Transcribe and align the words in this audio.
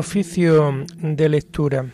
Oficio 0.00 0.86
de 0.96 1.28
lectura. 1.28 1.84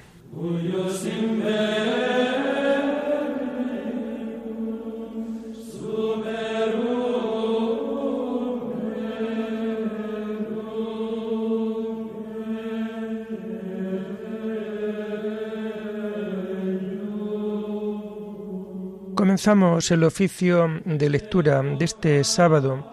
Comenzamos 19.16 19.90
el 19.90 20.04
oficio 20.04 20.68
de 20.84 21.10
lectura 21.10 21.60
de 21.60 21.84
este 21.84 22.22
sábado 22.22 22.86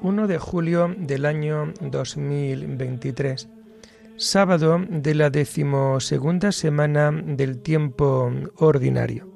1 0.00 0.26
de 0.26 0.38
julio 0.38 0.92
del 0.98 1.26
año 1.26 1.72
2023 1.80 3.57
sábado 4.18 4.84
de 4.88 5.14
la 5.14 5.30
decimosegunda 5.30 6.50
semana 6.50 7.12
del 7.12 7.62
tiempo 7.62 8.30
ordinario. 8.56 9.28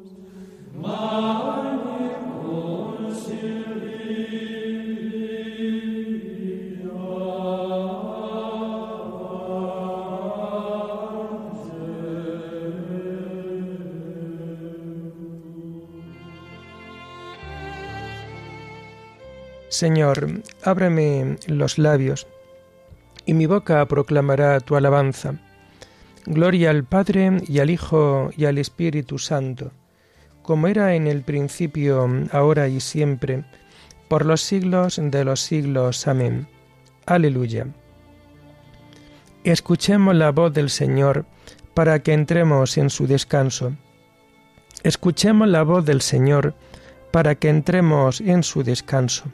Señor, 19.69 20.43
ábreme 20.63 21.39
los 21.47 21.79
labios 21.79 22.27
y 23.27 23.35
mi 23.35 23.47
boca 23.47 23.85
proclamará 23.87 24.61
tu 24.61 24.77
alabanza. 24.77 25.35
Gloria 26.27 26.71
al 26.71 26.85
Padre 26.85 27.39
y 27.47 27.59
al 27.59 27.71
Hijo 27.71 28.31
y 28.37 28.45
al 28.45 28.59
Espíritu 28.59 29.19
Santo, 29.19 29.73
como 30.43 30.69
era 30.69 30.95
en 30.95 31.07
el 31.07 31.23
principio, 31.23 32.09
ahora 32.31 32.69
y 32.69 32.81
siempre, 32.81 33.45
por 34.09 34.25
los 34.25 34.41
siglos 34.41 35.01
de 35.03 35.25
los 35.25 35.41
siglos. 35.41 36.07
Amén. 36.07 36.47
Aleluya. 37.07 37.67
Escuchemos 39.45 40.15
la 40.15 40.31
voz 40.31 40.53
del 40.53 40.71
Señor 40.71 41.27
para 41.75 42.01
que 42.01 42.13
entremos 42.13 42.79
en 42.79 42.91
su 42.91 43.07
descanso. 43.07 43.73
Escuchemos 44.85 45.49
la 45.49 45.65
voz 45.65 45.85
del 45.85 46.01
Señor 46.01 46.55
para 47.11 47.35
que 47.35 47.49
entremos 47.49 48.21
en 48.21 48.43
su 48.45 48.63
descanso. 48.63 49.25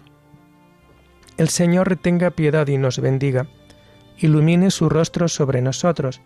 El 1.37 1.49
Señor 1.49 1.97
tenga 1.97 2.31
piedad 2.31 2.67
y 2.67 2.79
nos 2.79 2.99
bendiga 3.01 3.47
ilumine 4.19 4.71
su 4.71 4.89
rostro 4.89 5.29
sobre 5.29 5.63
nosotros. 5.63 6.21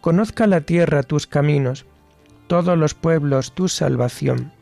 Conozca 0.00 0.46
la 0.46 0.62
tierra 0.62 1.02
tus 1.02 1.26
caminos, 1.26 1.86
todos 2.48 2.76
los 2.76 2.94
pueblos 2.94 3.52
tu 3.52 3.68
salvación. 3.68 4.52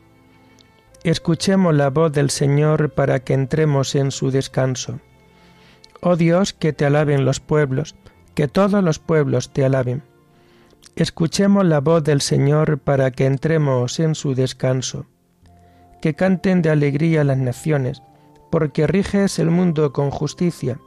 Escuchemos 1.03 1.73
la 1.73 1.89
voz 1.89 2.11
del 2.11 2.29
Señor 2.29 2.91
para 2.91 3.19
que 3.21 3.33
entremos 3.33 3.95
en 3.95 4.11
su 4.11 4.31
descanso. 4.31 4.99
Oh 5.99 6.15
Dios, 6.15 6.53
que 6.53 6.73
te 6.73 6.85
alaben 6.85 7.25
los 7.25 7.39
pueblos, 7.39 7.95
que 8.35 8.47
todos 8.47 8.83
los 8.83 8.99
pueblos 8.99 9.51
te 9.51 9.65
alaben. 9.65 10.03
Escuchemos 10.95 11.65
la 11.65 11.79
voz 11.79 12.03
del 12.03 12.21
Señor 12.21 12.79
para 12.79 13.11
que 13.11 13.25
entremos 13.25 13.99
en 13.99 14.13
su 14.13 14.35
descanso. 14.35 15.05
Que 16.01 16.13
canten 16.13 16.61
de 16.61 16.69
alegría 16.69 17.23
las 17.23 17.37
naciones, 17.37 18.01
porque 18.51 18.87
riges 18.87 19.39
el 19.39 19.49
mundo 19.49 19.93
con 19.93 20.11
justicia 20.11 20.79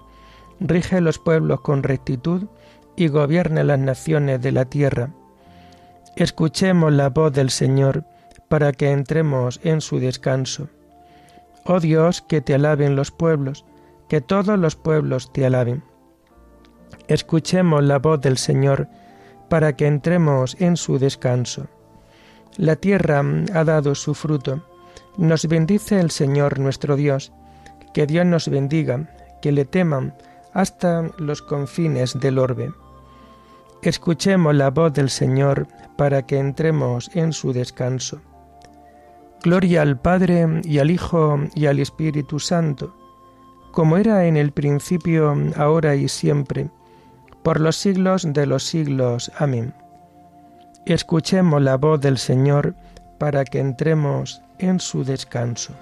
rige 0.61 1.01
los 1.01 1.19
pueblos 1.19 1.61
con 1.61 1.83
rectitud 1.83 2.45
y 2.97 3.09
gobierne 3.09 3.65
las 3.65 3.79
naciones 3.79 4.41
de 4.41 4.53
la 4.53 4.65
tierra. 4.65 5.11
Escuchemos 6.17 6.93
la 6.93 7.09
voz 7.11 7.33
del 7.33 7.51
Señor 7.51 8.05
para 8.49 8.73
que 8.73 8.93
entremos 8.93 9.61
en 9.65 9.81
su 9.81 9.99
descanso. 9.99 10.69
Oh 11.65 11.81
Dios, 11.81 12.23
que 12.23 12.41
te 12.41 12.55
alaben 12.55 12.95
los 12.95 13.11
pueblos, 13.11 13.65
que 14.09 14.21
todos 14.21 14.59
los 14.59 14.77
pueblos 14.77 15.33
te 15.33 15.47
alaben. 15.47 15.83
Escuchemos 17.09 17.83
la 17.83 17.99
voz 17.99 18.21
del 18.21 18.39
Señor 18.39 18.89
para 19.49 19.75
que 19.75 19.87
entremos 19.87 20.57
en 20.61 20.77
su 20.77 20.99
descanso. 20.99 21.67
La 22.57 22.77
tierra 22.77 23.23
ha 23.53 23.65
dado 23.65 23.95
su 23.95 24.15
fruto. 24.15 24.63
Nos 25.17 25.47
bendice 25.47 25.99
el 26.01 26.11
Señor 26.11 26.59
nuestro 26.59 26.97
Dios. 26.97 27.33
Que 27.93 28.07
Dios 28.07 28.25
nos 28.27 28.49
bendiga, 28.49 29.09
que 29.43 29.53
le 29.53 29.65
teman 29.65 30.15
hasta 30.55 31.11
los 31.19 31.43
confines 31.43 32.19
del 32.19 32.39
orbe. 32.39 32.73
Escuchemos 33.83 34.55
la 34.55 34.71
voz 34.71 34.95
del 34.95 35.11
Señor 35.11 35.69
para 35.97 36.25
que 36.25 36.39
entremos 36.39 37.11
en 37.15 37.33
su 37.35 37.53
descanso. 37.53 38.21
Gloria 39.43 39.83
al 39.83 40.01
Padre 40.01 40.63
y 40.65 40.79
al 40.79 40.91
Hijo 40.91 41.39
y 41.55 41.67
al 41.67 41.79
Espíritu 41.79 42.41
Santo, 42.41 42.97
como 43.73 43.99
era 43.99 44.25
en 44.25 44.39
el 44.39 44.53
principio, 44.53 45.37
ahora 45.57 45.97
y 45.97 46.09
siempre, 46.09 46.71
por 47.43 47.61
los 47.61 47.77
siglos 47.77 48.27
de 48.33 48.47
los 48.47 48.63
siglos. 48.63 49.31
Amén. 49.37 49.75
Escuchemos 50.87 51.61
la 51.61 51.77
voz 51.77 52.01
del 52.01 52.17
Señor 52.17 52.75
para 53.19 53.45
que 53.45 53.59
entremos 53.59 54.41
en 54.59 54.81
su 54.81 55.05
descanso. 55.05 55.75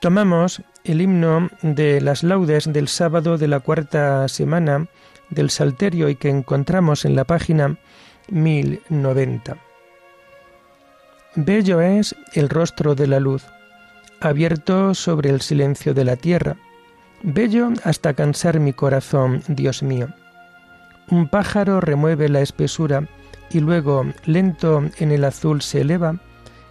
Tomamos 0.00 0.62
el 0.84 1.02
himno 1.02 1.50
de 1.60 2.00
las 2.00 2.22
laudes 2.22 2.72
del 2.72 2.88
sábado 2.88 3.36
de 3.36 3.48
la 3.48 3.60
cuarta 3.60 4.26
semana 4.28 4.86
del 5.28 5.50
Salterio 5.50 6.08
y 6.08 6.16
que 6.16 6.30
encontramos 6.30 7.04
en 7.04 7.14
la 7.14 7.24
página 7.24 7.76
1090. 8.30 9.58
Bello 11.36 11.82
es 11.82 12.16
el 12.32 12.48
rostro 12.48 12.94
de 12.94 13.08
la 13.08 13.20
luz, 13.20 13.44
abierto 14.20 14.94
sobre 14.94 15.28
el 15.28 15.42
silencio 15.42 15.92
de 15.92 16.04
la 16.06 16.16
tierra, 16.16 16.56
bello 17.22 17.68
hasta 17.84 18.14
cansar 18.14 18.58
mi 18.58 18.72
corazón, 18.72 19.42
Dios 19.48 19.82
mío. 19.82 20.08
Un 21.10 21.28
pájaro 21.28 21.82
remueve 21.82 22.30
la 22.30 22.40
espesura 22.40 23.06
y 23.50 23.60
luego, 23.60 24.06
lento 24.24 24.82
en 24.96 25.12
el 25.12 25.24
azul, 25.24 25.60
se 25.60 25.82
eleva, 25.82 26.18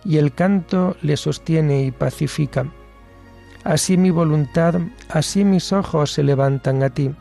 y 0.04 0.18
el 0.18 0.34
canto 0.34 0.98
le 1.04 1.16
sostiene 1.16 1.84
y 1.84 1.92
pacifica 1.92 2.66
Así 3.64 3.98
mi 3.98 4.10
voluntad, 4.10 4.76
así 5.10 5.44
mis 5.44 5.74
ojos 5.74 6.14
se 6.14 6.24
levantan 6.24 6.84
a 6.84 6.90
ti. 6.90 7.12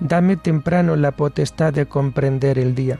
Dame 0.00 0.36
temprano 0.36 0.96
la 0.96 1.12
potestad 1.12 1.72
de 1.72 1.86
comprender 1.86 2.58
el 2.58 2.74
día. 2.74 2.98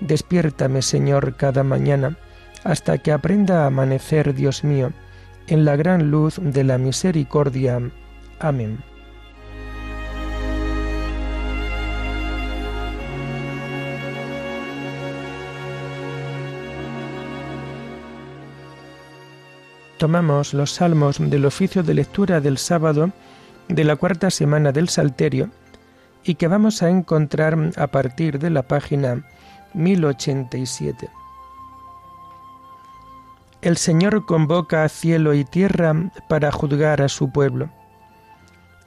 Despiértame, 0.00 0.82
Señor, 0.82 1.36
cada 1.36 1.62
mañana, 1.62 2.16
hasta 2.64 2.98
que 2.98 3.12
aprenda 3.12 3.62
a 3.62 3.66
amanecer, 3.66 4.34
Dios 4.34 4.64
mío, 4.64 4.92
en 5.46 5.64
la 5.64 5.76
gran 5.76 6.10
luz 6.10 6.40
de 6.42 6.64
la 6.64 6.78
misericordia. 6.78 7.80
Amén. 8.38 8.78
Tomamos 19.98 20.54
los 20.54 20.72
salmos 20.72 21.18
del 21.18 21.44
oficio 21.44 21.82
de 21.82 21.92
lectura 21.92 22.40
del 22.40 22.56
sábado 22.56 23.10
de 23.68 23.84
la 23.84 23.96
cuarta 23.96 24.30
semana 24.30 24.72
del 24.72 24.88
Salterio 24.88 25.50
y 26.24 26.36
que 26.36 26.48
vamos 26.48 26.82
a 26.82 26.88
encontrar 26.88 27.56
a 27.76 27.86
partir 27.88 28.38
de 28.38 28.50
la 28.50 28.62
página 28.62 29.24
1087. 29.74 31.10
El 33.60 33.76
Señor 33.76 34.24
convoca 34.24 34.84
a 34.84 34.88
cielo 34.88 35.34
y 35.34 35.44
tierra 35.44 35.94
para 36.28 36.52
juzgar 36.52 37.02
a 37.02 37.08
su 37.08 37.32
pueblo. 37.32 37.68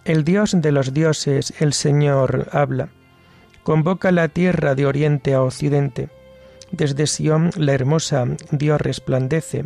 El 0.05 0.23
Dios 0.23 0.55
de 0.55 0.71
los 0.71 0.93
dioses, 0.93 1.53
el 1.59 1.73
Señor, 1.73 2.47
habla. 2.53 2.89
Convoca 3.63 4.11
la 4.11 4.29
tierra 4.29 4.73
de 4.73 4.85
oriente 4.85 5.33
a 5.33 5.43
occidente. 5.43 6.09
Desde 6.71 7.05
Sión 7.05 7.51
la 7.57 7.73
hermosa 7.73 8.25
Dios 8.51 8.79
resplandece 8.79 9.65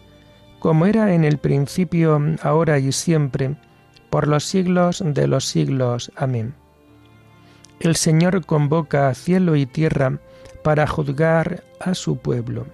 como 0.61 0.85
era 0.85 1.15
en 1.15 1.23
el 1.23 1.39
principio, 1.39 2.21
ahora 2.43 2.77
y 2.77 2.91
siempre, 2.91 3.55
por 4.11 4.27
los 4.27 4.43
siglos 4.43 5.03
de 5.03 5.25
los 5.25 5.45
siglos. 5.45 6.11
Amén. 6.15 6.53
El 7.79 7.95
Señor 7.95 8.45
convoca 8.45 9.09
a 9.09 9.15
cielo 9.15 9.55
y 9.55 9.65
tierra 9.65 10.19
para 10.63 10.85
juzgar 10.85 11.63
a 11.79 11.95
su 11.95 12.17
pueblo. 12.17 12.67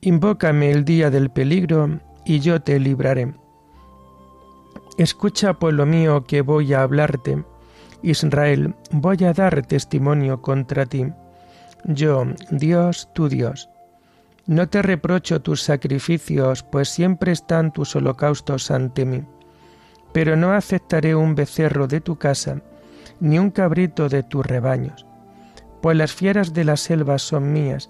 Invócame 0.00 0.70
el 0.70 0.86
día 0.86 1.10
del 1.10 1.28
peligro 1.28 2.00
y 2.24 2.40
yo 2.40 2.62
te 2.62 2.80
libraré. 2.80 3.34
Escucha, 4.98 5.54
pueblo 5.54 5.86
mío, 5.86 6.24
que 6.24 6.42
voy 6.42 6.74
a 6.74 6.82
hablarte. 6.82 7.44
Israel, 8.02 8.74
voy 8.90 9.22
a 9.22 9.32
dar 9.32 9.64
testimonio 9.64 10.42
contra 10.42 10.86
ti. 10.86 11.06
Yo, 11.84 12.24
Dios, 12.50 13.08
tu 13.12 13.28
Dios. 13.28 13.70
No 14.46 14.68
te 14.68 14.82
reprocho 14.82 15.40
tus 15.40 15.62
sacrificios, 15.62 16.64
pues 16.64 16.88
siempre 16.88 17.30
están 17.30 17.72
tus 17.72 17.94
holocaustos 17.94 18.72
ante 18.72 19.04
mí. 19.04 19.22
Pero 20.12 20.34
no 20.34 20.50
aceptaré 20.50 21.14
un 21.14 21.36
becerro 21.36 21.86
de 21.86 22.00
tu 22.00 22.16
casa, 22.16 22.60
ni 23.20 23.38
un 23.38 23.52
cabrito 23.52 24.08
de 24.08 24.24
tus 24.24 24.44
rebaños. 24.44 25.06
Pues 25.80 25.96
las 25.96 26.12
fieras 26.12 26.52
de 26.54 26.64
la 26.64 26.76
selva 26.76 27.20
son 27.20 27.52
mías, 27.52 27.88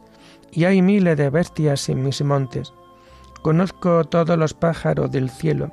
y 0.52 0.64
hay 0.64 0.82
miles 0.82 1.16
de 1.16 1.30
bestias 1.30 1.88
en 1.88 2.02
mis 2.04 2.20
montes. 2.20 2.70
Conozco 3.40 4.04
todos 4.04 4.36
los 4.36 4.52
pájaros 4.52 5.10
del 5.10 5.30
cielo, 5.30 5.72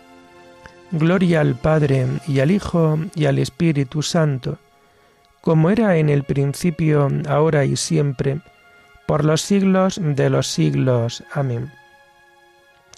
Gloria 0.91 1.39
al 1.39 1.55
Padre 1.55 2.05
y 2.27 2.41
al 2.41 2.51
Hijo 2.51 2.99
y 3.15 3.25
al 3.25 3.39
Espíritu 3.39 4.01
Santo, 4.01 4.57
como 5.39 5.69
era 5.69 5.95
en 5.97 6.09
el 6.09 6.23
principio, 6.23 7.07
ahora 7.27 7.63
y 7.63 7.77
siempre, 7.77 8.41
por 9.07 9.23
los 9.23 9.41
siglos 9.41 9.99
de 10.01 10.29
los 10.29 10.47
siglos. 10.47 11.23
Amén. 11.33 11.71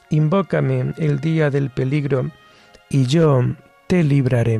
Invócame 0.10 0.94
el 0.98 1.20
día 1.20 1.50
del 1.50 1.70
peligro, 1.70 2.32
y 2.90 3.06
yo 3.06 3.44
te 3.88 4.04
libraré. 4.04 4.60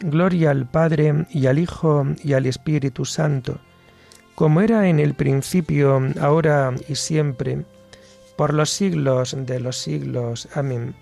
Gloria 0.00 0.50
al 0.50 0.66
Padre 0.66 1.26
y 1.30 1.46
al 1.46 1.58
Hijo 1.58 2.06
y 2.24 2.32
al 2.32 2.46
Espíritu 2.46 3.04
Santo, 3.04 3.60
como 4.34 4.62
era 4.62 4.88
en 4.88 4.98
el 4.98 5.14
principio, 5.14 6.00
ahora 6.20 6.74
y 6.88 6.94
siempre, 6.94 7.64
por 8.36 8.54
los 8.54 8.70
siglos 8.70 9.36
de 9.38 9.60
los 9.60 9.76
siglos. 9.76 10.48
Amén. 10.54 10.94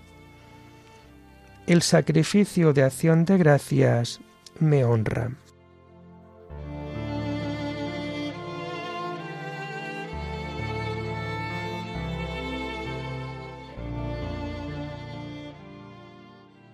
El 1.65 1.81
sacrificio 1.81 2.73
de 2.73 2.83
acción 2.83 3.23
de 3.23 3.37
gracias 3.37 4.19
me 4.59 4.83
honra. 4.83 5.31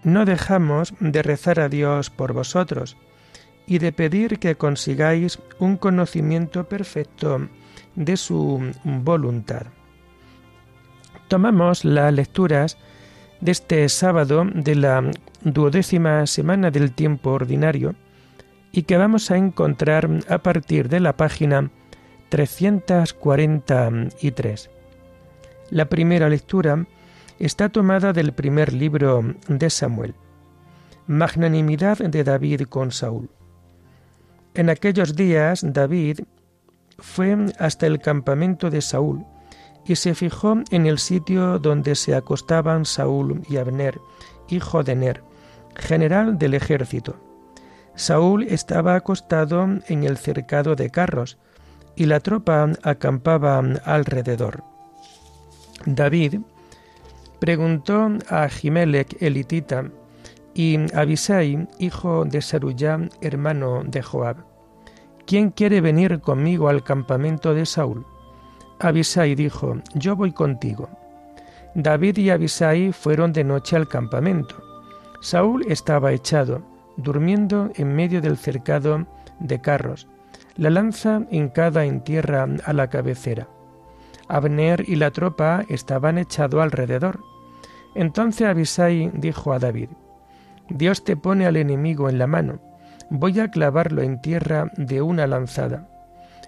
No 0.06 0.24
dejamos 0.24 0.94
de 1.02 1.22
rezar 1.22 1.60
a 1.60 1.68
Dios 1.68 2.10
por 2.12 2.32
vosotros 2.32 2.96
y 3.68 3.80
de 3.80 3.92
pedir 3.92 4.40
que 4.40 4.56
consigáis 4.56 5.40
un 5.60 5.76
conocimiento 5.78 6.70
perfecto 6.70 7.50
de 7.96 8.16
su 8.16 8.72
voluntad. 8.84 9.66
Tomamos 11.28 11.84
las 11.84 12.14
lecturas 12.14 12.78
de 13.42 13.52
este 13.52 13.90
sábado 13.90 14.46
de 14.54 14.76
la 14.76 15.10
duodécima 15.42 16.28
semana 16.28 16.70
del 16.70 16.92
tiempo 16.92 17.32
ordinario 17.32 17.96
y 18.72 18.84
que 18.84 18.98
vamos 18.98 19.32
a 19.32 19.38
encontrar 19.38 20.08
a 20.30 20.38
partir 20.38 20.88
de 20.88 21.00
la 21.00 21.18
página 21.18 21.72
343. 22.30 24.70
La 25.72 25.86
primera 25.86 26.30
lectura 26.30 26.86
está 27.40 27.70
tomada 27.70 28.14
del 28.14 28.34
primer 28.34 28.74
libro 28.74 29.24
de 29.48 29.70
Samuel. 29.70 30.16
Magnanimidad 31.08 31.98
de 31.98 32.24
David 32.24 32.64
con 32.64 32.92
Saúl. 32.92 33.30
En 34.54 34.70
aquellos 34.70 35.16
días 35.16 35.62
David 35.64 36.22
fue 36.98 37.38
hasta 37.60 37.88
el 37.88 38.00
campamento 38.00 38.70
de 38.70 38.82
Saúl 38.82 39.26
y 39.86 39.98
se 39.98 40.16
fijó 40.16 40.56
en 40.72 40.86
el 40.86 40.98
sitio 40.98 41.60
donde 41.60 41.96
se 41.96 42.16
acostaban 42.16 42.86
Saúl 42.86 43.42
y 43.50 43.58
Abner, 43.58 44.00
hijo 44.50 44.84
de 44.84 44.96
Ner, 44.96 45.24
general 45.76 46.38
del 46.38 46.54
ejército. 46.54 47.18
Saúl 47.96 48.44
estaba 48.44 48.96
acostado 48.96 49.64
en 49.88 50.04
el 50.04 50.18
cercado 50.18 50.76
de 50.76 50.90
carros 50.90 51.38
y 51.96 52.06
la 52.06 52.20
tropa 52.20 52.70
acampaba 52.84 53.60
alrededor. 53.86 54.64
David 55.86 56.40
preguntó 57.46 58.10
a 58.28 58.46
Ahimelech 58.46 59.22
elitita 59.22 59.86
y 60.56 60.80
Abisai, 60.96 61.68
hijo 61.78 62.26
de 62.26 62.42
Saruyá, 62.42 63.00
hermano 63.22 63.84
de 63.84 64.02
Joab, 64.02 64.38
¿quién 65.28 65.52
quiere 65.52 65.80
venir 65.80 66.22
conmigo 66.22 66.70
al 66.70 66.84
campamento 66.84 67.54
de 67.54 67.68
Saúl? 67.68 68.04
Abisai 68.80 69.36
dijo, 69.36 69.78
yo 69.94 70.16
voy 70.16 70.32
contigo. 70.32 70.90
David 71.76 72.18
y 72.18 72.32
Abisai 72.32 72.92
fueron 72.92 73.32
de 73.32 73.44
noche 73.44 73.76
al 73.76 73.88
campamento. 73.88 74.56
Saúl 75.22 75.68
estaba 75.68 76.14
echado, 76.14 76.64
durmiendo 76.98 77.70
en 77.76 77.96
medio 77.96 78.22
del 78.22 78.38
cercado 78.38 79.06
de 79.40 79.62
carros, 79.62 80.08
la 80.58 80.72
lanza 80.72 81.22
hincada 81.30 81.86
en 81.86 82.04
tierra 82.04 82.48
a 82.66 82.74
la 82.74 82.90
cabecera. 82.90 83.48
Abner 84.28 84.84
y 84.90 84.96
la 84.96 85.12
tropa 85.12 85.64
estaban 85.70 86.18
echados 86.18 86.64
alrededor. 86.64 87.20
Entonces 87.96 88.48
Abisai 88.48 89.10
dijo 89.14 89.54
a 89.54 89.60
David, 89.60 89.90
Dios 90.70 91.04
te 91.04 91.16
pone 91.16 91.46
al 91.46 91.56
enemigo 91.56 92.10
en 92.10 92.20
la 92.20 92.28
mano, 92.28 92.60
voy 93.10 93.40
a 93.40 93.50
clavarlo 93.50 94.02
en 94.02 94.22
tierra 94.22 94.72
de 94.78 95.02
una 95.02 95.28
lanzada. 95.28 95.88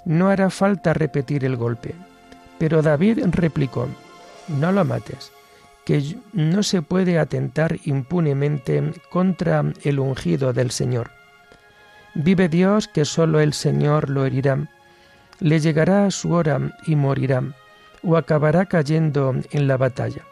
No 0.05 0.29
hará 0.29 0.49
falta 0.49 0.93
repetir 0.93 1.45
el 1.45 1.55
golpe. 1.55 1.95
Pero 2.57 2.81
David 2.81 3.23
replicó, 3.31 3.87
no 4.47 4.71
lo 4.71 4.83
mates, 4.83 5.31
que 5.85 6.17
no 6.33 6.63
se 6.63 6.81
puede 6.81 7.19
atentar 7.19 7.77
impunemente 7.85 8.93
contra 9.09 9.63
el 9.83 9.99
ungido 9.99 10.53
del 10.53 10.71
Señor. 10.71 11.11
Vive 12.13 12.49
Dios 12.49 12.87
que 12.87 13.05
sólo 13.05 13.39
el 13.39 13.53
Señor 13.53 14.09
lo 14.09 14.25
herirá, 14.25 14.67
le 15.39 15.59
llegará 15.59 16.09
su 16.09 16.31
hora 16.33 16.75
y 16.87 16.95
morirá, 16.95 17.43
o 18.03 18.17
acabará 18.17 18.65
cayendo 18.65 19.35
en 19.51 19.67
la 19.67 19.77
batalla. 19.77 20.23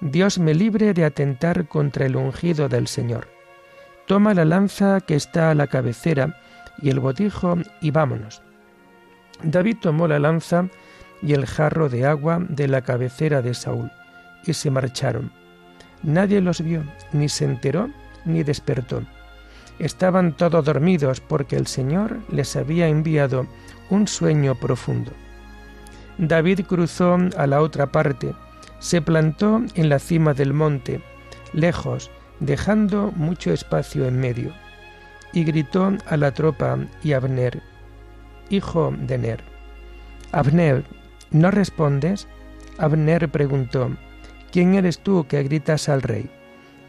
Dios 0.00 0.38
me 0.38 0.54
libre 0.54 0.94
de 0.94 1.04
atentar 1.04 1.66
contra 1.66 2.06
el 2.06 2.16
ungido 2.16 2.68
del 2.68 2.86
Señor. 2.86 3.28
Toma 4.06 4.32
la 4.32 4.44
lanza 4.44 5.00
que 5.00 5.16
está 5.16 5.50
a 5.50 5.54
la 5.54 5.66
cabecera 5.66 6.40
y 6.80 6.90
el 6.90 7.00
botijo 7.00 7.56
y 7.80 7.90
vámonos. 7.90 8.42
David 9.42 9.78
tomó 9.80 10.06
la 10.06 10.18
lanza 10.18 10.68
y 11.20 11.32
el 11.32 11.46
jarro 11.46 11.88
de 11.88 12.06
agua 12.06 12.38
de 12.48 12.68
la 12.68 12.82
cabecera 12.82 13.42
de 13.42 13.54
Saúl 13.54 13.90
y 14.46 14.54
se 14.54 14.70
marcharon. 14.70 15.32
Nadie 16.04 16.40
los 16.40 16.60
vio, 16.60 16.84
ni 17.12 17.28
se 17.28 17.44
enteró, 17.44 17.90
ni 18.24 18.44
despertó. 18.44 19.02
Estaban 19.80 20.32
todos 20.36 20.64
dormidos 20.64 21.20
porque 21.20 21.56
el 21.56 21.66
Señor 21.66 22.18
les 22.30 22.54
había 22.56 22.88
enviado 22.88 23.46
un 23.90 24.06
sueño 24.06 24.54
profundo. 24.54 25.10
David 26.18 26.60
cruzó 26.66 27.16
a 27.36 27.46
la 27.46 27.60
otra 27.62 27.86
parte, 27.86 28.34
se 28.78 29.02
plantó 29.02 29.62
en 29.74 29.88
la 29.88 29.98
cima 29.98 30.34
del 30.34 30.52
monte, 30.52 31.00
lejos, 31.52 32.10
dejando 32.40 33.12
mucho 33.16 33.52
espacio 33.52 34.06
en 34.06 34.18
medio, 34.20 34.52
y 35.32 35.44
gritó 35.44 35.92
a 36.06 36.16
la 36.16 36.32
tropa 36.32 36.78
y 37.02 37.12
a 37.12 37.18
Abner, 37.18 37.62
hijo 38.50 38.94
de 38.98 39.18
Ner. 39.18 39.44
Abner, 40.32 40.84
¿no 41.30 41.50
respondes? 41.50 42.28
Abner 42.78 43.28
preguntó, 43.28 43.90
¿quién 44.52 44.74
eres 44.74 45.00
tú 45.00 45.26
que 45.26 45.42
gritas 45.42 45.88
al 45.88 46.02
rey? 46.02 46.30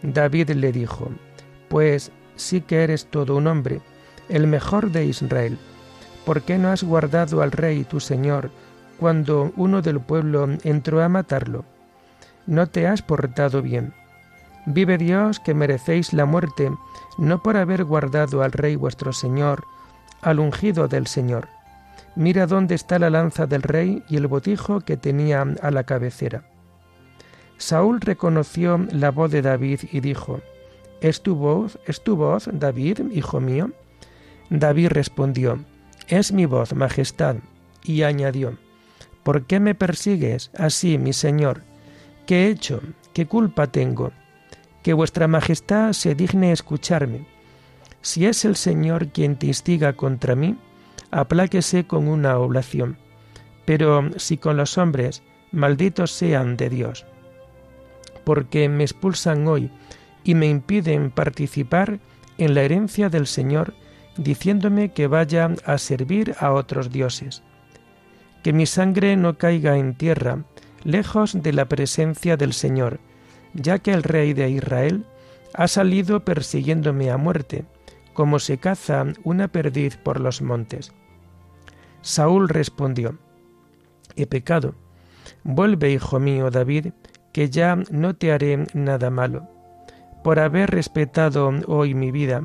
David 0.04 0.52
le 0.52 0.72
dijo, 0.72 1.10
pues 1.68 2.12
sí 2.36 2.62
que 2.62 2.84
eres 2.84 3.08
todo 3.08 3.36
un 3.36 3.48
hombre, 3.48 3.82
el 4.30 4.48
mejor 4.48 4.92
de 4.92 5.06
Israel. 5.06 5.58
¿Por 6.26 6.44
qué 6.44 6.58
no 6.58 6.70
has 6.70 6.84
guardado 6.84 7.42
al 7.42 7.52
rey 7.52 7.84
tu 7.84 8.00
señor 8.00 8.52
cuando 9.00 9.52
uno 9.56 9.82
del 9.82 10.00
pueblo 10.00 10.48
entró 10.64 11.02
a 11.02 11.10
matarlo? 11.10 11.66
No 12.48 12.68
te 12.68 12.88
has 12.88 13.02
portado 13.02 13.62
bien. 13.62 13.94
Vive 14.66 14.98
Dios 14.98 15.40
que 15.40 15.54
merecéis 15.54 16.14
la 16.14 16.26
muerte, 16.26 16.72
no 17.18 17.42
por 17.42 17.58
haber 17.58 17.84
guardado 17.84 18.44
al 18.44 18.52
Rey 18.52 18.76
vuestro 18.76 19.14
Señor, 19.14 19.64
al 20.22 20.40
ungido 20.40 20.88
del 20.88 21.08
Señor. 21.08 21.48
Mira 22.16 22.48
dónde 22.48 22.76
está 22.76 23.00
la 23.00 23.10
lanza 23.10 23.46
del 23.46 23.62
rey 23.62 24.04
y 24.10 24.18
el 24.18 24.28
botijo 24.28 24.82
que 24.82 24.98
tenía 24.98 25.46
a 25.62 25.72
la 25.72 25.84
cabecera. 25.84 26.44
Saúl 27.58 28.02
reconoció 28.02 28.86
la 28.92 29.12
voz 29.12 29.32
de 29.32 29.42
David 29.42 29.82
y 29.92 30.00
dijo, 30.00 30.42
¿Es 31.02 31.22
tu 31.22 31.36
voz, 31.36 31.80
es 31.86 32.04
tu 32.04 32.16
voz, 32.16 32.50
David, 32.52 33.12
hijo 33.12 33.40
mío? 33.40 33.72
David 34.50 34.90
respondió, 34.90 35.64
Es 36.08 36.32
mi 36.32 36.46
voz, 36.46 36.74
Majestad, 36.74 37.38
y 37.84 38.04
añadió, 38.04 38.58
¿Por 39.24 39.46
qué 39.46 39.60
me 39.60 39.76
persigues 39.76 40.52
así, 40.58 40.98
mi 40.98 41.14
señor? 41.14 41.64
¿Qué 42.30 42.46
he 42.46 42.50
hecho? 42.52 42.84
¿Qué 43.12 43.26
culpa 43.26 43.66
tengo? 43.66 44.12
Que 44.84 44.94
vuestra 44.94 45.28
Majestad 45.28 45.94
se 45.94 46.14
digne 46.14 46.52
escucharme. 46.52 47.26
Si 48.04 48.28
es 48.28 48.46
el 48.46 48.56
Señor 48.56 49.08
quien 49.08 49.36
te 49.36 49.48
instiga 49.48 49.94
contra 49.94 50.36
mí, 50.36 50.56
apláquese 51.10 51.88
con 51.88 52.08
una 52.08 52.38
oblación. 52.38 53.00
Pero 53.66 54.12
si 54.20 54.38
con 54.38 54.58
los 54.58 54.78
hombres, 54.78 55.24
malditos 55.52 56.12
sean 56.12 56.56
de 56.56 56.70
Dios. 56.70 57.08
Porque 58.26 58.70
me 58.70 58.84
expulsan 58.84 59.48
hoy 59.48 59.72
y 60.24 60.36
me 60.36 60.46
impiden 60.46 61.10
participar 61.10 62.00
en 62.38 62.54
la 62.54 62.62
herencia 62.62 63.10
del 63.10 63.26
Señor, 63.26 63.74
diciéndome 64.18 64.92
que 64.92 65.08
vaya 65.08 65.50
a 65.66 65.80
servir 65.80 66.36
a 66.38 66.52
otros 66.52 66.92
dioses. 66.92 67.42
Que 68.44 68.54
mi 68.54 68.68
sangre 68.68 69.18
no 69.18 69.40
caiga 69.40 69.78
en 69.78 69.96
tierra, 69.96 70.44
lejos 70.84 71.42
de 71.42 71.54
la 71.54 71.66
presencia 71.66 72.38
del 72.38 72.54
Señor, 72.54 73.00
ya 73.54 73.80
que 73.80 73.94
el 73.94 74.04
rey 74.04 74.34
de 74.34 74.50
Israel 74.50 75.06
ha 75.54 75.68
salido 75.68 76.24
persiguiéndome 76.24 77.12
a 77.12 77.18
muerte, 77.18 77.66
como 78.14 78.40
se 78.40 78.58
caza 78.58 79.06
una 79.24 79.48
perdiz 79.48 79.98
por 79.98 80.20
los 80.20 80.42
montes. 80.42 80.94
Saúl 82.02 82.50
respondió, 82.50 83.18
He 84.16 84.26
pecado. 84.26 84.76
Vuelve, 85.44 85.92
hijo 85.92 86.20
mío 86.20 86.50
David, 86.52 86.88
que 87.32 87.50
ya 87.50 87.78
no 87.92 88.16
te 88.16 88.32
haré 88.32 88.66
nada 88.74 89.10
malo. 89.10 89.48
Por 90.24 90.40
haber 90.40 90.72
respetado 90.72 91.52
hoy 91.68 91.94
mi 91.94 92.12
vida, 92.12 92.44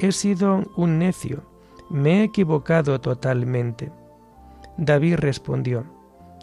he 0.00 0.12
sido 0.12 0.64
un 0.76 0.98
necio, 0.98 1.42
me 1.90 2.20
he 2.20 2.24
equivocado 2.24 3.00
totalmente. 3.00 3.92
David 4.78 5.16
respondió, 5.16 5.84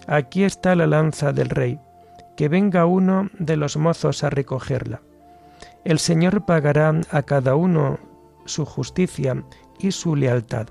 Aquí 0.07 0.43
está 0.43 0.75
la 0.75 0.87
lanza 0.87 1.31
del 1.33 1.49
rey, 1.49 1.79
que 2.35 2.49
venga 2.49 2.85
uno 2.85 3.29
de 3.37 3.57
los 3.57 3.77
mozos 3.77 4.23
a 4.23 4.29
recogerla. 4.29 5.01
El 5.83 5.99
Señor 5.99 6.45
pagará 6.45 6.99
a 7.11 7.21
cada 7.23 7.55
uno 7.55 7.99
su 8.45 8.65
justicia 8.65 9.43
y 9.79 9.91
su 9.91 10.15
lealtad, 10.15 10.67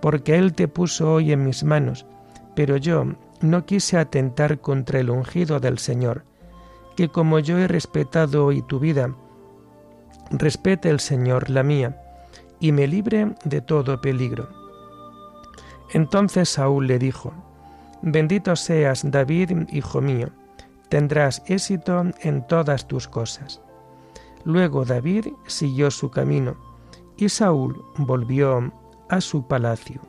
porque 0.00 0.36
Él 0.36 0.54
te 0.54 0.68
puso 0.68 1.14
hoy 1.14 1.32
en 1.32 1.44
mis 1.44 1.64
manos, 1.64 2.06
pero 2.54 2.76
yo 2.76 3.04
no 3.40 3.66
quise 3.66 3.98
atentar 3.98 4.60
contra 4.60 5.00
el 5.00 5.10
ungido 5.10 5.60
del 5.60 5.78
Señor, 5.78 6.24
que 6.96 7.08
como 7.08 7.38
yo 7.38 7.58
he 7.58 7.68
respetado 7.68 8.46
hoy 8.46 8.62
tu 8.62 8.78
vida, 8.78 9.14
respete 10.30 10.88
el 10.88 11.00
Señor 11.00 11.50
la 11.50 11.62
mía, 11.62 12.02
y 12.58 12.72
me 12.72 12.86
libre 12.86 13.34
de 13.44 13.60
todo 13.60 14.00
peligro. 14.00 14.48
Entonces 15.92 16.48
Saúl 16.48 16.86
le 16.86 16.98
dijo, 16.98 17.34
Bendito 18.08 18.54
seas, 18.54 19.02
David, 19.10 19.66
hijo 19.72 20.00
mío, 20.00 20.28
tendrás 20.88 21.42
éxito 21.46 22.04
en 22.20 22.46
todas 22.46 22.86
tus 22.86 23.08
cosas. 23.08 23.60
Luego 24.44 24.84
David 24.84 25.26
siguió 25.48 25.90
su 25.90 26.08
camino 26.08 26.56
y 27.16 27.28
Saúl 27.28 27.84
volvió 27.98 28.72
a 29.08 29.20
su 29.20 29.48
palacio. 29.48 30.00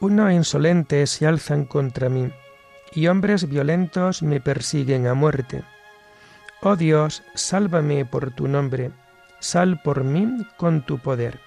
Unos 0.00 0.32
insolentes 0.32 1.10
se 1.10 1.26
alzan 1.26 1.66
contra 1.66 2.08
mí 2.08 2.30
y 2.98 3.06
hombres 3.06 3.48
violentos 3.48 4.24
me 4.24 4.40
persiguen 4.40 5.06
a 5.06 5.14
muerte. 5.14 5.62
Oh 6.62 6.74
Dios, 6.74 7.22
sálvame 7.36 8.04
por 8.04 8.32
tu 8.32 8.48
nombre, 8.48 8.90
sal 9.38 9.80
por 9.84 10.02
mí 10.02 10.44
con 10.56 10.84
tu 10.84 10.98
poder. 10.98 11.38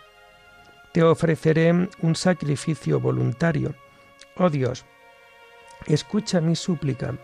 Te 0.93 1.03
ofreceré 1.03 1.89
un 2.01 2.15
sacrificio 2.15 3.01
voluntario. 3.01 3.75
Oh 4.37 4.49
Dios, 4.49 4.85
escucha 5.87 6.39
mi 6.39 6.55
súplica, 6.55 7.15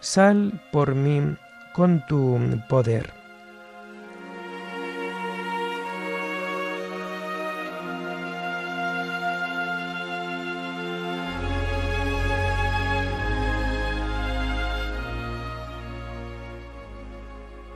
sal 0.00 0.62
por 0.70 0.94
mí 0.94 1.34
con 1.72 2.04
tu 2.06 2.38
poder. 2.68 3.21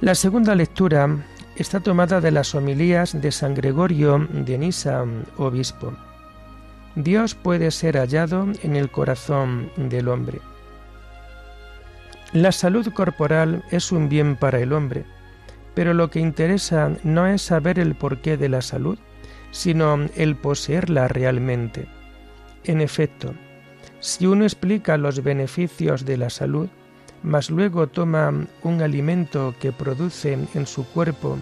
La 0.06 0.14
segunda 0.14 0.54
lectura 0.54 1.26
está 1.56 1.80
tomada 1.80 2.20
de 2.20 2.30
las 2.30 2.54
homilías 2.54 3.20
de 3.20 3.32
San 3.32 3.56
Gregorio 3.56 4.28
de 4.30 4.56
Nisa, 4.56 5.04
obispo. 5.36 5.94
Dios 6.94 7.34
puede 7.34 7.72
ser 7.72 7.96
hallado 7.96 8.46
en 8.62 8.76
el 8.76 8.88
corazón 8.88 9.68
del 9.75 10.06
hombre. 10.06 10.40
La 12.32 12.52
salud 12.52 12.86
corporal 12.92 13.64
es 13.72 13.90
un 13.90 14.08
bien 14.08 14.36
para 14.36 14.60
el 14.60 14.72
hombre, 14.72 15.04
pero 15.75 15.92
lo 15.92 16.08
que 16.08 16.20
interesa 16.20 16.92
no 17.02 17.26
es 17.26 17.42
saber 17.42 17.80
el 17.80 17.96
porqué 17.96 18.36
de 18.36 18.48
la 18.48 18.62
salud, 18.62 19.00
sino 19.50 20.06
el 20.14 20.36
poseerla 20.36 21.08
realmente. 21.08 21.88
En 22.62 22.80
efecto, 22.80 23.34
si 23.98 24.28
uno 24.28 24.44
explica 24.44 24.98
los 24.98 25.25
beneficios 25.25 26.04
de 26.04 26.16
la 26.16 26.30
salud, 26.30 26.68
mas 27.26 27.50
luego 27.50 27.88
toma 27.88 28.33
un 28.62 28.83
alimento 28.83 29.52
que 29.59 29.73
produce 29.73 30.38
en 30.54 30.66
su 30.66 30.87
cuerpo 30.87 31.38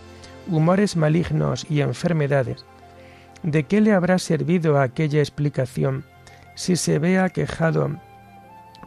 humores 0.48 0.96
malignos 0.96 1.66
y 1.68 1.82
enfermedades, 1.82 2.64
¿de 3.42 3.64
qué 3.64 3.82
le 3.82 3.92
habrá 3.92 4.18
servido 4.18 4.80
aquella 4.80 5.20
explicación 5.20 6.04
si 6.54 6.76
se 6.76 6.98
ve 6.98 7.18
aquejado 7.18 8.00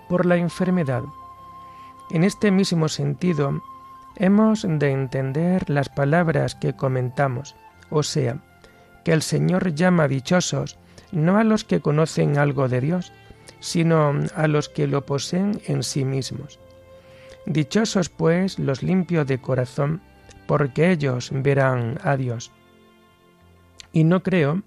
por 0.10 0.26
la 0.26 0.38
enfermedad? 0.38 1.04
En 2.10 2.24
este 2.24 2.50
mismo 2.50 2.88
sentido, 2.88 3.62
hemos 4.16 4.66
de 4.68 4.92
entender 4.92 5.70
las 5.70 5.90
palabras 5.90 6.56
que 6.56 6.74
comentamos, 6.74 7.56
o 7.92 8.02
sea, 8.02 8.40
que 9.06 9.14
el 9.14 9.22
Señor 9.22 9.76
llama 9.76 10.08
dichosos 10.08 10.80
no 11.12 11.38
a 11.38 11.44
los 11.44 11.64
que 11.64 11.80
conocen 11.80 12.40
algo 12.40 12.68
de 12.68 12.82
Dios, 12.82 13.14
sino 13.60 14.14
a 14.36 14.48
los 14.48 14.68
que 14.68 14.88
lo 14.88 15.06
poseen 15.06 15.62
en 15.68 15.84
sí 15.84 16.04
mismos. 16.04 16.60
Dichosos 17.48 18.10
pues 18.10 18.60
los 18.60 18.84
limpios 18.84 19.26
de 19.26 19.38
corazón, 19.38 20.02
porque 20.48 20.92
ellos 20.92 21.32
verán 21.32 21.98
a 22.04 22.18
Dios. 22.18 22.52
Y 23.94 24.04
no 24.04 24.22
creo 24.22 24.64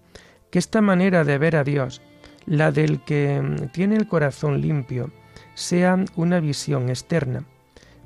que 0.51 0.59
esta 0.59 0.81
manera 0.81 1.23
de 1.25 1.37
ver 1.37 1.57
a 1.57 1.63
Dios, 1.63 2.01
la 2.47 2.73
del 2.73 3.05
que 3.05 3.69
tiene 3.75 3.97
el 3.97 4.09
corazón 4.09 4.63
limpio, 4.63 5.11
sea 5.53 6.03
una 6.17 6.41
visión 6.41 6.89
externa, 6.89 7.45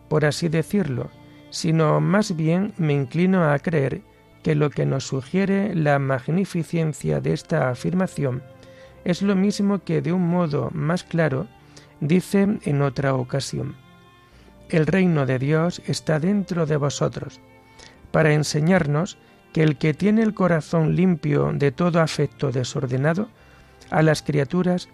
por 0.09 0.25
así 0.25 0.49
decirlo, 0.49 1.09
sino 1.51 2.01
más 2.01 2.35
bien 2.35 2.75
me 2.77 2.95
inclino 2.95 3.45
a 3.45 3.57
creer 3.61 4.03
que 4.43 4.57
lo 4.57 4.71
que 4.71 4.87
nos 4.87 5.07
sugiere 5.07 5.73
la 5.77 6.01
magnificencia 6.01 7.21
de 7.21 7.33
esta 7.33 7.71
afirmación 7.71 8.43
es 9.05 9.23
lo 9.23 9.37
mismo 9.37 9.85
que 9.85 10.03
de 10.03 10.13
un 10.13 10.27
modo 10.27 10.69
más 10.73 11.05
claro 11.05 11.47
dice 12.01 12.59
en 12.65 12.83
otra 12.83 13.15
ocasión. 13.15 13.84
El 14.69 14.87
reino 14.87 15.27
de 15.27 15.39
Dios 15.39 15.83
está 15.87 16.19
dentro 16.19 16.67
de 16.67 16.77
vosotros, 16.77 17.41
para 18.11 18.33
enseñarnos 18.33 19.19
que 19.53 19.63
el 19.63 19.77
que 19.77 19.95
tiene 19.95 20.23
el 20.23 20.35
corazón 20.35 20.97
limpio 20.97 21.53
de 21.53 21.71
todo 21.71 22.01
afecto 22.01 22.51
desordenado, 22.51 23.29
a 23.91 24.03
las 24.03 24.23
criaturas 24.23 24.89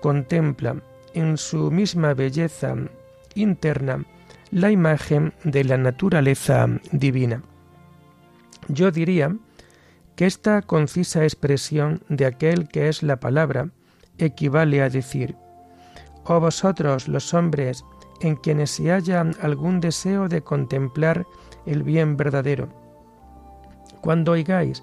contempla 0.00 0.76
en 1.14 1.36
su 1.38 1.70
misma 1.70 2.14
belleza 2.14 2.74
interna 3.34 4.04
la 4.50 4.70
imagen 4.70 5.32
de 5.44 5.64
la 5.64 5.76
naturaleza 5.76 6.66
divina. 6.92 7.42
Yo 8.68 8.90
diría 8.90 9.34
que 10.16 10.26
esta 10.26 10.62
concisa 10.62 11.24
expresión 11.24 12.02
de 12.08 12.26
aquel 12.26 12.68
que 12.68 12.88
es 12.88 13.02
la 13.02 13.18
palabra 13.18 13.70
equivale 14.18 14.82
a 14.82 14.90
decir, 14.90 15.36
Oh 16.24 16.38
vosotros 16.38 17.08
los 17.08 17.32
hombres 17.32 17.84
en 18.20 18.36
quienes 18.36 18.70
se 18.70 18.92
haya 18.92 19.24
algún 19.40 19.80
deseo 19.80 20.28
de 20.28 20.42
contemplar 20.42 21.26
el 21.66 21.82
bien 21.82 22.16
verdadero, 22.16 22.68
cuando 24.00 24.32
oigáis 24.32 24.82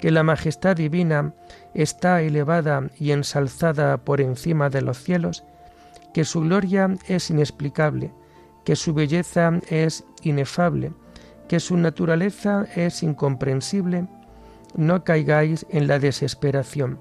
que 0.00 0.10
la 0.10 0.22
majestad 0.22 0.76
divina 0.76 1.34
está 1.74 2.22
elevada 2.22 2.88
y 2.98 3.10
ensalzada 3.12 3.96
por 3.98 4.20
encima 4.20 4.70
de 4.70 4.82
los 4.82 4.98
cielos, 4.98 5.44
que 6.14 6.24
su 6.24 6.40
gloria 6.40 6.96
es 7.06 7.30
inexplicable, 7.30 8.12
que 8.64 8.76
su 8.76 8.94
belleza 8.94 9.60
es 9.68 10.04
inefable, 10.22 10.92
que 11.48 11.60
su 11.60 11.76
naturaleza 11.76 12.66
es 12.76 13.02
incomprensible, 13.02 14.06
no 14.76 15.02
caigáis 15.04 15.66
en 15.70 15.88
la 15.88 15.98
desesperación, 15.98 17.00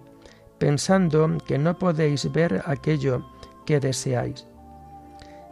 pensando 0.58 1.38
que 1.46 1.58
no 1.58 1.78
podéis 1.78 2.32
ver 2.32 2.64
aquello 2.66 3.30
que 3.66 3.80
deseáis. 3.80 4.48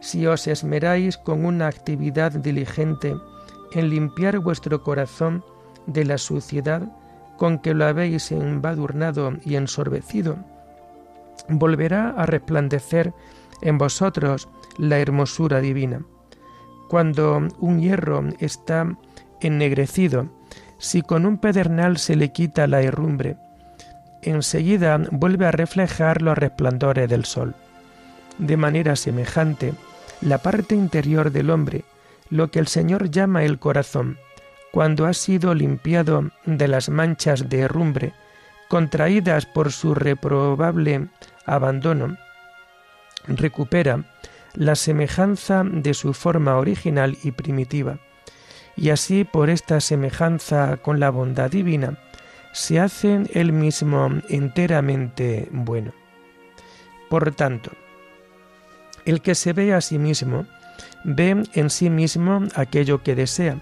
Si 0.06 0.28
os 0.28 0.46
esmeráis 0.46 1.18
con 1.18 1.46
una 1.46 1.65
actividad 1.65 2.32
diligente 2.32 3.15
en 3.72 3.89
limpiar 3.89 4.38
vuestro 4.38 4.84
corazón 4.84 5.44
de 5.88 6.06
la 6.06 6.20
suciedad 6.20 6.84
con 7.38 7.58
que 7.58 7.74
lo 7.74 7.88
habéis 7.88 8.32
embadurnado 8.32 9.34
y 9.44 9.56
ensorbecido, 9.56 10.38
volverá 11.50 12.12
a 12.12 12.28
resplandecer 12.28 13.13
en 13.63 13.80
vosotros 13.80 14.48
la 14.78 15.00
hermosura 15.00 15.60
divina. 15.60 16.06
Cuando 16.88 17.41
un 17.60 17.80
hierro 17.80 18.26
está 18.38 18.96
ennegrecido, 19.41 20.30
si 20.78 21.02
con 21.02 21.26
un 21.26 21.39
pedernal 21.39 21.98
se 21.98 22.15
le 22.15 22.32
quita 22.32 22.68
la 22.68 22.84
herrumbre, 22.84 23.38
enseguida 24.22 25.02
vuelve 25.10 25.48
a 25.48 25.52
reflejar 25.52 26.22
los 26.22 26.38
resplandores 26.38 27.10
del 27.10 27.26
sol. 27.26 27.56
De 28.38 28.56
manera 28.56 28.96
semejante, 28.96 29.74
la 30.21 30.39
parte 30.39 30.75
interior 30.75 31.32
del 31.32 31.49
hombre, 31.49 31.84
lo 32.30 32.49
que 32.49 32.60
el 32.60 32.67
Señor 32.67 33.10
llama 33.12 33.43
el 33.43 33.60
corazón, 33.60 34.17
cuando 34.71 35.06
ha 35.06 35.13
sido 35.13 35.54
limpiado 35.54 36.32
de 36.45 36.67
las 36.67 36.89
manchas 36.89 37.49
de 37.49 37.60
herrumbre, 37.60 38.13
contraídas 38.67 39.45
por 39.45 39.71
su 39.71 39.93
reprobable 39.95 41.08
abandono, 41.45 42.17
recupera 43.28 44.04
la 44.54 44.75
semejanza 44.75 45.63
de 45.63 45.93
su 45.93 46.13
forma 46.13 46.58
original 46.58 47.17
y 47.23 47.32
primitiva, 47.32 47.99
y 48.75 48.89
así 48.89 49.23
por 49.23 49.49
esta 49.49 49.80
semejanza 49.80 50.78
con 50.78 50.99
la 50.99 51.10
bondad 51.10 51.51
divina, 51.51 51.97
se 52.51 52.80
hace 52.80 53.23
él 53.34 53.51
mismo 53.51 54.10
enteramente 54.30 55.49
bueno. 55.51 55.93
Por 57.10 57.34
tanto, 57.36 57.71
el 59.06 59.22
que 59.22 59.36
se 59.36 59.54
ve 59.54 59.74
a 59.74 59.82
sí 59.82 59.98
mismo, 60.00 60.46
ve 61.04 61.44
en 61.54 61.70
sí 61.70 61.89
mismo 61.89 62.44
aquello 62.56 63.04
que 63.04 63.15
desea, 63.15 63.58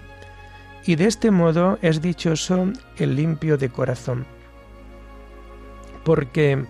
y 0.86 0.96
de 0.96 1.06
este 1.06 1.30
modo 1.30 1.78
es 1.82 2.02
dichoso 2.02 2.72
el 2.96 3.16
limpio 3.16 3.56
de 3.56 3.70
corazón, 3.70 4.26
porque 6.04 6.64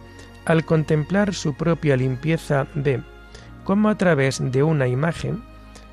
al 0.44 0.64
contemplar 0.64 1.34
su 1.34 1.54
propia 1.54 1.96
limpieza 1.96 2.66
ve, 2.74 3.02
como 3.64 3.88
a 3.88 3.96
través 3.96 4.40
de 4.52 4.62
una 4.62 4.86
imagen, 4.86 5.42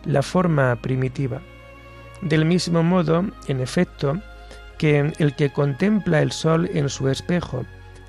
la 0.05 0.21
forma 0.21 0.75
primitiva. 0.75 1.41
Del 2.21 2.45
mismo 2.45 2.83
modo, 2.83 3.25
en 3.47 3.59
efecto, 3.61 4.19
que 4.77 5.13
el 5.17 5.35
que 5.35 5.51
contempla 5.51 6.21
el 6.21 6.31
sol 6.31 6.69
en 6.73 6.89
su 6.89 7.07
espejo, 7.07 7.65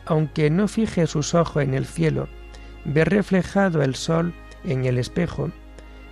aunque 0.07 0.51
no 0.51 0.69
fije 0.69 1.07
sus 1.07 1.35
ojos 1.35 1.63
en 1.63 1.75
el 1.75 1.87
cielo, 1.87 2.29
ve 2.85 3.05
reflejado 3.05 3.83
el 3.83 3.95
sol 3.95 4.35
en 4.65 4.85
el 4.85 4.99
espejo, 4.99 5.51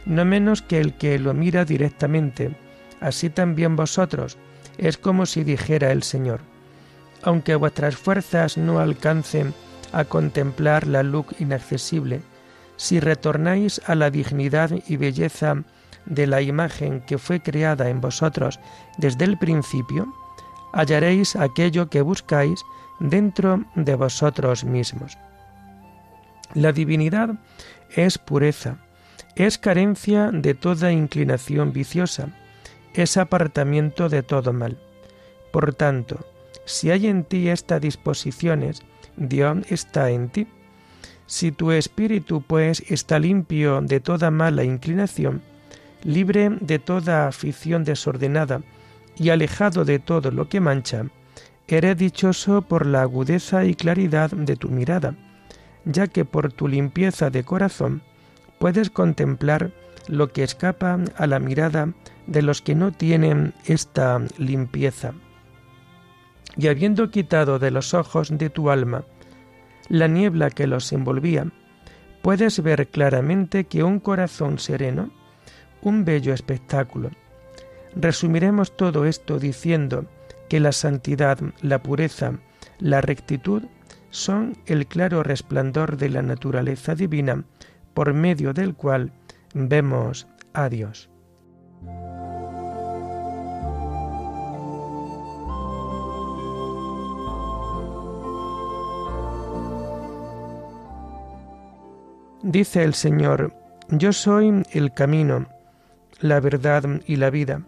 no 0.07 0.25
menos 0.25 0.63
que 0.63 0.81
el 0.81 0.95
que 0.95 1.19
lo 1.19 1.35
mira 1.35 1.65
directamente, 1.65 2.57
así 3.01 3.31
también 3.31 3.77
vosotros, 3.77 4.39
es 4.79 4.97
como 4.97 5.27
si 5.27 5.45
dijera 5.45 5.93
el 5.93 6.03
Señor, 6.03 6.41
aunque 7.23 7.55
vuestras 7.55 7.97
fuerzas 7.97 8.57
no 8.57 8.79
alcancen 8.79 9.55
a 9.93 10.05
contemplar 10.05 10.87
la 10.87 11.03
luz 11.03 11.27
inaccesible, 11.39 12.23
si 12.77 12.99
retornáis 12.99 13.81
a 13.87 13.95
la 13.95 14.11
dignidad 14.11 14.71
y 14.89 14.97
belleza 14.97 15.65
de 16.07 16.27
la 16.27 16.41
imagen 16.41 17.03
que 17.03 17.19
fue 17.19 17.41
creada 17.41 17.91
en 17.91 18.01
vosotros 18.01 18.59
desde 18.97 19.27
el 19.27 19.37
principio, 19.39 20.13
hallaréis 20.73 21.37
aquello 21.37 21.91
que 21.91 22.01
buscáis 22.01 22.65
dentro 23.01 23.65
de 23.75 23.95
vosotros 23.97 24.65
mismos. 24.65 25.19
La 26.55 26.73
divinidad 26.73 27.31
es 27.95 28.19
pureza, 28.19 28.79
es 29.37 29.59
carencia 29.59 30.31
de 30.33 30.55
toda 30.55 30.93
inclinación 30.93 31.73
viciosa, 31.73 32.29
es 32.95 33.17
apartamiento 33.17 34.09
de 34.09 34.23
todo 34.23 34.53
mal. 34.53 34.79
Por 35.53 35.75
tanto, 35.75 36.27
si 36.65 36.91
hay 36.91 37.07
en 37.07 37.25
ti 37.25 37.49
estas 37.49 37.81
disposiciones, 37.81 38.83
Dios 39.17 39.59
está 39.69 40.11
en 40.11 40.29
ti. 40.29 40.47
Si 41.27 41.53
tu 41.53 41.71
espíritu, 41.71 42.43
pues, 42.43 42.83
está 42.91 43.19
limpio 43.19 43.81
de 43.81 44.01
toda 44.01 44.31
mala 44.31 44.65
inclinación, 44.65 45.43
libre 46.03 46.51
de 46.61 46.79
toda 46.79 47.29
afición 47.29 47.85
desordenada 47.85 48.63
y 49.17 49.31
alejado 49.31 49.85
de 49.85 49.99
todo 50.01 50.31
lo 50.31 50.49
que 50.49 50.61
mancha, 50.61 51.05
eres 51.77 51.97
dichoso 51.97 52.63
por 52.63 52.85
la 52.85 53.03
agudeza 53.03 53.65
y 53.65 53.75
claridad 53.75 54.31
de 54.31 54.57
tu 54.57 54.69
mirada, 54.69 55.15
ya 55.85 56.07
que 56.07 56.25
por 56.25 56.53
tu 56.53 56.69
limpieza 56.69 57.31
de 57.31 57.45
corazón 57.45 58.03
puedes 58.59 58.91
contemplar 58.91 59.73
lo 60.09 60.33
que 60.33 60.43
escapa 60.43 60.99
a 61.17 61.27
la 61.27 61.39
mirada 61.39 61.93
de 62.27 62.43
los 62.43 62.63
que 62.63 62.75
no 62.75 62.93
tienen 62.93 63.55
esta 63.65 64.21
limpieza. 64.39 65.13
Y 66.57 66.69
habiendo 66.69 67.11
quitado 67.11 67.59
de 67.59 67.71
los 67.71 67.95
ojos 67.95 68.37
de 68.37 68.51
tu 68.51 68.71
alma 68.71 69.05
la 69.89 70.09
niebla 70.09 70.51
que 70.51 70.67
los 70.67 70.93
envolvía, 70.93 71.47
puedes 72.23 72.63
ver 72.63 72.89
claramente 72.89 73.65
que 73.65 73.83
un 73.83 73.99
corazón 73.99 74.59
sereno, 74.59 75.11
un 75.83 76.05
bello 76.05 76.35
espectáculo. 76.35 77.11
Resumiremos 77.97 78.77
todo 78.77 79.05
esto 79.05 79.39
diciendo 79.39 80.05
que 80.49 80.61
la 80.61 80.73
santidad, 80.73 81.39
la 81.63 81.83
pureza, 81.83 82.35
la 82.79 83.01
rectitud 83.01 83.65
son 84.11 84.57
el 84.67 84.87
claro 84.87 85.23
resplandor 85.23 85.97
de 85.97 86.09
la 86.09 86.23
naturaleza 86.23 86.95
divina 86.95 87.45
por 87.95 88.13
medio 88.15 88.53
del 88.53 88.75
cual 88.75 89.13
vemos 89.55 90.27
a 90.53 90.69
Dios. 90.69 91.09
Dice 102.43 102.83
el 102.83 102.95
Señor, 102.95 103.53
yo 103.91 104.13
soy 104.13 104.63
el 104.73 104.93
camino, 104.95 105.47
la 106.21 106.41
verdad 106.41 106.83
y 107.07 107.17
la 107.17 107.29
vida. 107.29 107.63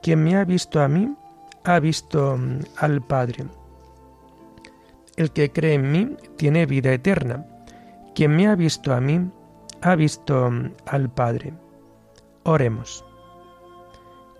Quien 0.00 0.22
me 0.22 0.36
ha 0.36 0.44
visto 0.44 0.80
a 0.80 0.86
mí, 0.86 1.12
ha 1.64 1.80
visto 1.80 2.38
al 2.76 3.02
Padre. 3.02 3.46
El 5.16 5.32
que 5.32 5.50
cree 5.50 5.74
en 5.74 5.90
mí 5.90 6.16
tiene 6.36 6.66
vida 6.66 6.92
eterna. 6.92 7.46
Quien 8.14 8.36
me 8.36 8.46
ha 8.46 8.54
visto 8.54 8.92
a 8.92 9.00
mí, 9.00 9.30
ha 9.82 9.94
visto 9.94 10.50
mm, 10.50 10.72
al 10.86 11.10
Padre. 11.10 11.54
Oremos. 12.44 13.04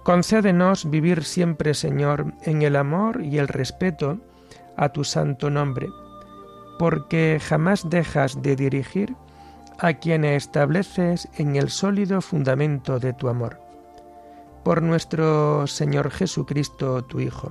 Concédenos 0.05 0.89
vivir 0.89 1.25
siempre, 1.25 1.75
Señor, 1.75 2.33
en 2.43 2.63
el 2.63 2.77
amor 2.77 3.25
y 3.25 3.39
el 3.39 3.49
respeto 3.49 4.19
a 4.77 4.91
tu 4.91 5.03
santo 5.03 5.51
nombre, 5.51 5.89
porque 6.79 7.41
jamás 7.43 7.91
dejas 7.91 8.41
de 8.41 8.55
dirigir 8.55 9.17
a 9.79 9.95
quien 9.95 10.25
estableces 10.25 11.29
en 11.37 11.57
el 11.57 11.71
sólido 11.71 12.21
fundamento 12.21 12.99
de 13.01 13.13
tu 13.15 13.29
amor. 13.29 13.61
Por 14.63 14.83
nuestro 14.83 15.67
Señor 15.67 16.11
Jesucristo, 16.11 17.05
tu 17.05 17.21
Hijo, 17.21 17.51